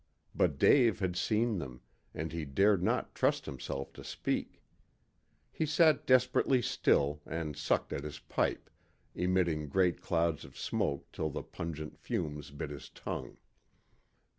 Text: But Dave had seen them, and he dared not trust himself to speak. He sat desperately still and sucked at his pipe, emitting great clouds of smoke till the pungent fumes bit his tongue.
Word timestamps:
But 0.33 0.57
Dave 0.57 0.97
had 0.99 1.15
seen 1.15 1.59
them, 1.59 1.81
and 2.11 2.31
he 2.31 2.43
dared 2.43 2.81
not 2.81 3.13
trust 3.13 3.45
himself 3.45 3.93
to 3.93 4.03
speak. 4.03 4.63
He 5.51 5.67
sat 5.67 6.07
desperately 6.07 6.59
still 6.63 7.21
and 7.23 7.55
sucked 7.55 7.93
at 7.93 8.03
his 8.03 8.17
pipe, 8.17 8.71
emitting 9.13 9.69
great 9.69 10.01
clouds 10.01 10.43
of 10.43 10.57
smoke 10.57 11.11
till 11.11 11.29
the 11.29 11.43
pungent 11.43 11.99
fumes 11.99 12.49
bit 12.49 12.71
his 12.71 12.89
tongue. 12.89 13.37